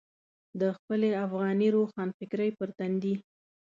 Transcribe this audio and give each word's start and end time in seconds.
د 0.61 0.61
خپلې 0.77 1.09
افغاني 1.25 1.67
روښانفکرۍ 1.77 2.49
پر 2.59 2.69
تندي. 2.77 3.15